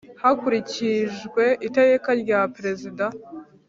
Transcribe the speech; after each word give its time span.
Hakurikijwe 0.21 1.43
Iteka 1.67 2.09
rya 2.21 2.39
Perezida 2.55 3.05